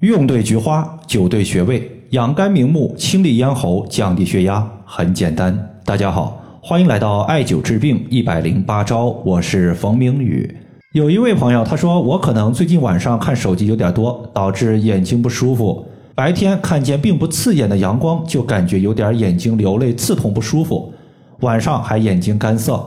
[0.00, 5.54] 用对菊花，灸对穴位，养肝明目，清理咽喉，降低血压，很简单。
[5.84, 10.56] 大家好，欢迎来到艾灸治病一百零八招，我是冯明宇。
[10.92, 15.86] 有一位朋友他说，我可能最近晚上看手机有点多，导致眼睛不舒服。
[16.14, 20.90] 白天看见并不刺眼的阳光，就感觉有点眼睛流泪、刺痛不舒服。
[21.40, 22.82] 晚上还眼睛干涩，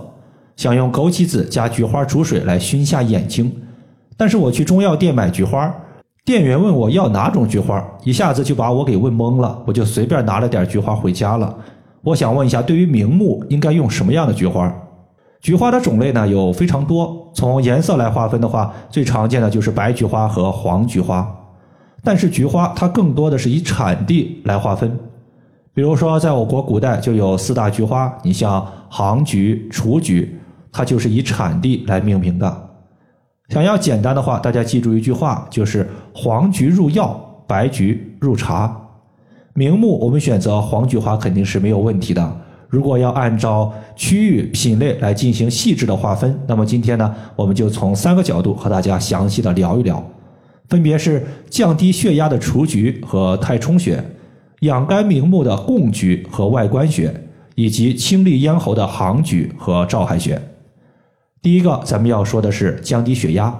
[0.56, 3.56] 想用枸杞子加菊花煮水来熏下眼睛，
[4.18, 5.72] 但是我去中药店买菊花。
[6.26, 11.54] 店员问我要哪种菊花，一下子就把我给问懵了，我就随便拿了点菊花回家了。
[12.02, 14.74] 我想问一下，对于明目应该用什么样的菊花？
[15.42, 21.28] 菊花的种类呢有非常多，从颜色来划分的话，最常见的就是白菊花和黄菊花。
[22.02, 24.98] 但是菊花它更多的是以产地来划分，
[25.74, 30.40] 比如说在我国古代就有四大菊花，你像杭菊、雏菊，
[30.72, 32.70] 它就是以产地来命名的。
[33.54, 38.76] 想要简单的话，大家记住一句话，就是黄菊入药，白菊入茶。
[39.54, 42.42] 明目我们选择黄菊花肯定是没有问题的。
[42.68, 50.04] 如果要按照区域品类来进行细致的划分，那么今天呢，我们就从三个角度和大家详细的聊一聊，
[50.68, 54.04] 分别是降低血压的雏菊和太冲穴，
[54.62, 57.14] 养肝明目的贡菊和外关穴，
[57.54, 60.42] 以及清利咽喉的杭菊和照海穴。
[61.44, 63.54] 第一个，咱们要说的是降低血压，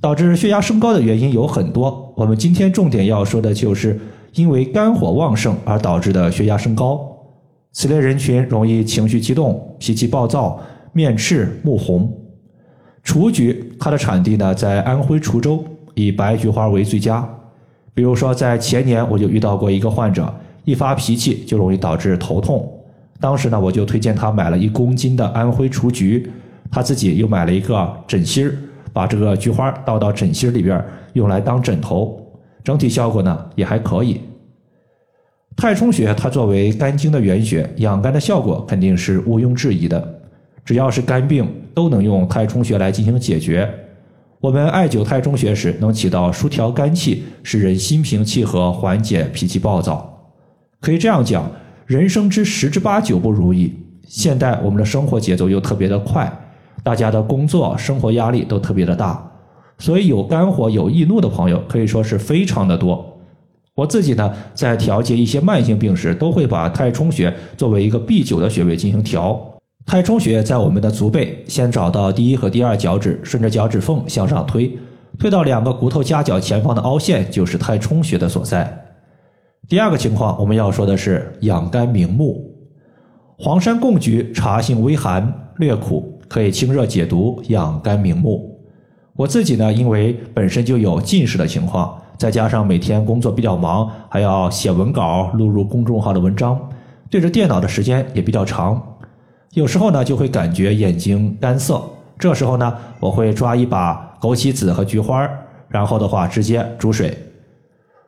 [0.00, 2.14] 导致血压升高的原因有很多。
[2.16, 4.00] 我们今天重点要说的就是
[4.32, 7.06] 因为肝火旺盛而导致的血压升高。
[7.72, 10.58] 此类人群容易情绪激动、脾气暴躁、
[10.94, 12.10] 面赤目红。
[13.04, 15.62] 雏菊它的产地呢在安徽滁州，
[15.92, 17.28] 以白菊花为最佳。
[17.92, 20.34] 比如说在前年我就遇到过一个患者，
[20.64, 22.66] 一发脾气就容易导致头痛，
[23.20, 26.30] 当时呢我就推荐他买了一公斤的安徽雏菊。
[26.72, 28.56] 他自己又买了一个枕芯儿，
[28.94, 32.18] 把这个菊花倒到枕芯里边，用来当枕头，
[32.64, 34.22] 整体效果呢也还可以。
[35.54, 40.20] 太冲穴它作为肝经的原穴，养肝的效果肯定是毋庸置疑的。
[40.64, 43.68] 只要是肝病，都能用太冲穴来进行解决。
[44.40, 50.32] 我们艾灸太冲穴时，能起到疏调肝气，使人心平气和，缓解脾气暴躁。
[50.80, 51.50] 可以这样讲，
[51.86, 53.74] 人生之十之八九不如意。
[54.06, 56.32] 现代我们的生活节奏又特别的快。
[56.82, 59.30] 大家的工作生活压力都特别的大，
[59.78, 63.04] 所以有肝火有易怒的朋友可以说是非常的多。
[63.74, 69.40] 我自己呢，在调节一些慢性病时，都会把太冲穴作为一个必灸的穴位进行调。
[69.86, 74.78] 太冲穴在我们的足背，先找到第一和第二脚趾，顺着脚趾缝向上推，
[75.18, 78.78] 推到两个骨头夹角前方的凹陷，就是太冲穴的所在。
[79.68, 82.54] 第二个情况，我们要说的是养肝明目。
[83.38, 86.20] 黄山贡菊茶性微寒，略苦。
[86.32, 88.58] 可以清热解毒、养肝明目。
[89.14, 96.58] 我自己呢，因为本身就有近视的情况，再加上每天工作比较忙，还要写文稿、录入公众号的文章，
[97.10, 98.82] 对着电脑的时间也比较长，
[99.52, 101.82] 有时候呢就会感觉眼睛干涩。
[102.18, 105.28] 这时候呢，我会抓一把枸杞子和菊花，
[105.68, 107.14] 然后的话直接煮水，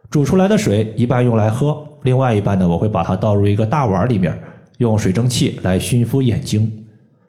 [0.08, 4.34] 煮出来的水一半用来喝，另外一半呢，我会把它倒入一个大碗里面，
[4.78, 6.72] 用水蒸气来熏敷眼睛。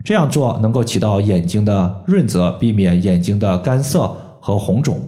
[0.05, 5.01] 这样做能够起到眼睛的润泽，避免眼睛的干涩和红肿。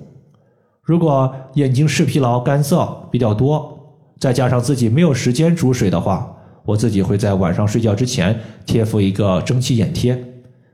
[0.81, 3.77] 如果眼睛视疲劳、干涩比较多，
[4.17, 10.17] 再加上自己没有时间煮水的话，我自己会在晚上睡觉之前贴敷一个蒸汽眼贴，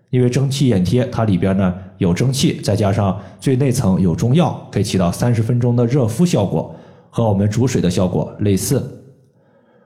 [0.09, 6.73] 因为蒸汽眼贴它里边呢有蒸汽，再加上最内层有中药，可以起到三十分钟的热敷效果，
[7.09, 9.03] 和我们煮水的效果类似。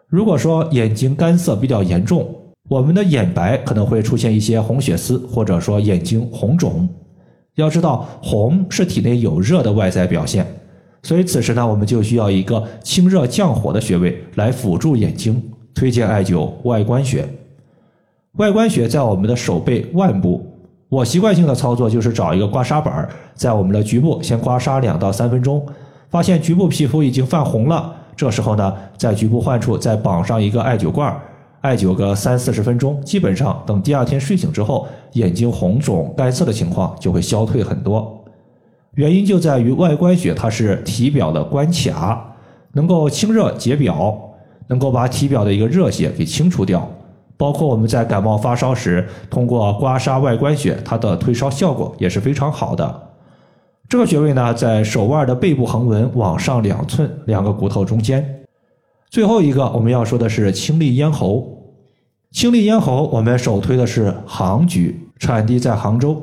[0.07, 2.29] 如果说眼睛干涩比较严重，
[2.67, 6.88] 我们的眼白可能会出现一些红血丝，或者说眼睛红肿。
[7.55, 10.45] 要知道，红是体内有热的外在表现，
[11.01, 15.41] 所以此时呢，我们就需要一个清热降火的穴位来辅助眼睛。
[15.73, 17.23] 推荐艾灸外关穴。
[18.38, 20.44] 外关穴在我们的手背腕部。
[20.89, 25.63] 我习惯性的操作就是找一个刮痧板，在我们的局部先刮痧两到三分钟，
[26.09, 31.21] 发现局部皮肤已经泛红了，这时候呢，在局部患处再绑上一个艾灸罐儿。
[31.67, 38.23] 艾灸个三四十分钟，基本上等第二天睡醒之后，眼睛红肿干涩的情况就会消退很多。
[38.93, 42.33] 原因就在于外关穴它是体表的关卡，
[42.71, 44.17] 能够清热解表，
[44.67, 46.89] 能够把体表的一个热邪给清除掉。
[47.35, 53.09] 包括我们在感冒发烧时，通过刮痧外关穴，它的退烧效果也是非常好的。
[53.89, 58.45] 这个穴位呢，在手腕的背部横纹往上两寸，两个骨头中间。
[59.09, 61.56] 最后一个我们要说的是清利咽喉，
[62.31, 66.21] 清利咽喉，我们首推的是杭菊，产地在杭州，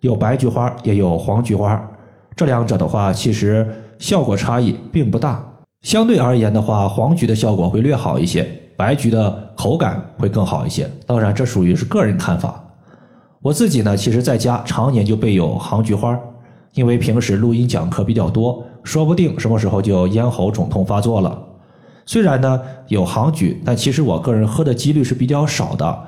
[0.00, 1.80] 有白菊花也有黄菊花，
[2.34, 3.66] 这两者的话其实
[3.98, 5.42] 效果差异并不大。
[5.82, 8.46] 相对而言的话，黄菊的效果会略好一些，
[8.76, 10.90] 白菊的口感会更好一些。
[11.06, 12.62] 当然，这属于是个人看法。
[13.40, 16.18] 我自己呢，其实在家常年就备有杭菊花，
[16.74, 21.40] 因为平时录音讲课比较多，说不定什么时候就咽喉肿痛发作了。
[22.08, 25.98] 虽然呢有杭菊，但其实我个人喝的几率是比较少的，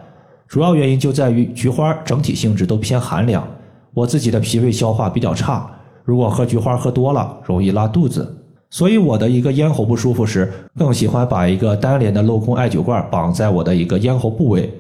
[0.49, 3.47] 主要原因就在于菊花整体性质都偏寒凉，
[3.93, 5.70] 我自己的脾胃消化比较差，
[6.02, 8.35] 如果喝菊花喝多了，容易拉肚子。
[8.70, 14.73] 所以我的一个咽喉不舒服时，更喜欢把一个单联的镂空艾灸罐绑在我的一个咽喉部位。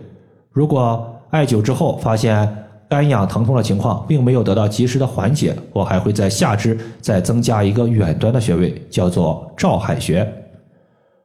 [0.50, 2.50] 如果艾灸之后发现
[2.88, 10.26] 干痒疼痛的情况并没有得到及时的缓解，我还会在下肢再增加一个远端的穴位，叫做照海穴。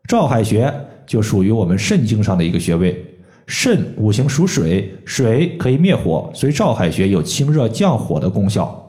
[0.07, 0.71] 照海穴
[1.05, 3.03] 就属于我们肾经上的一个穴位。
[3.47, 8.81] 肾五行属水，水可以灭火，所以照海穴有清热降火的功效。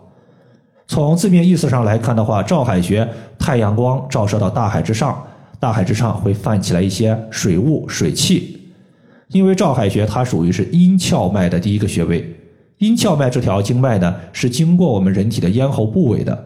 [0.87, 3.07] 从字面意思上来看的话，照海穴，
[3.39, 5.23] 太阳光照射到大海之上，
[5.61, 8.59] 大海之上会泛起来一些水雾、水汽。
[9.29, 12.35] 因为照海穴它属于是阴窍脉的第一个穴位，
[12.79, 16.45] 阴窍脉这条经脉呢是经过我们人体的咽喉部位的。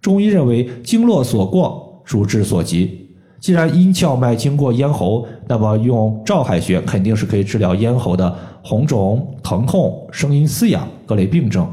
[0.00, 3.01] 中医认为经络所过，主治所及。
[3.42, 11.68] 既然阴窍脉经过咽喉，那么用照海穴肯定是可以治疗咽喉的红肿、疼痛、声音嘶哑各类病症。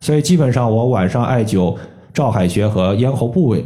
[0.00, 1.76] 所以基本上我晚上艾灸
[2.14, 3.62] 照海穴和咽喉部位，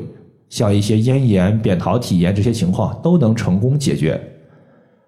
[0.48, 4.20] 像一些咽炎、扁桃体炎这些情况都能成功解决。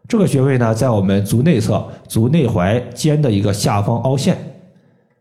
[0.06, 4.38] 这个穴位呢，在我们足内侧、足内踝尖的一个下方凹陷。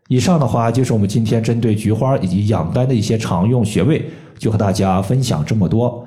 [0.06, 4.04] 以上的话就是我们今天针对菊花以及养肝的一些常用穴位，
[4.38, 6.06] 就和大家分享这么多。